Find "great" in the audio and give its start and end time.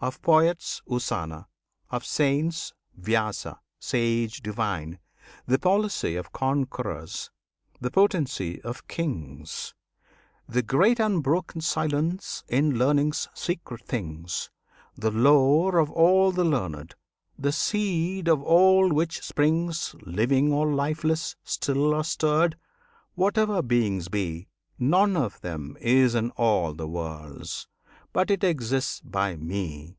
10.60-11.00